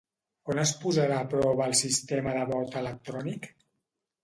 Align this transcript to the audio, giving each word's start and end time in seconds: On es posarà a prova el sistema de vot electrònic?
On 0.53 0.61
es 0.61 0.71
posarà 0.85 1.19
a 1.25 1.27
prova 1.35 1.67
el 1.73 1.77
sistema 1.83 2.35
de 2.39 2.49
vot 2.55 2.81
electrònic? 2.83 3.49